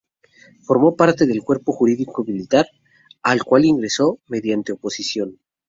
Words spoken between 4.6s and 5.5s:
oposición.